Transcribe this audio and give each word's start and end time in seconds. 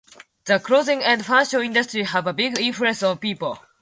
The 0.45 0.57
clothing 0.59 1.03
and 1.03 1.23
fashion 1.23 1.61
industry 1.61 2.03
have 2.05 2.25
a 2.25 2.33
big 2.33 2.59
influence 2.59 3.03
on 3.03 3.19
people. 3.19 3.59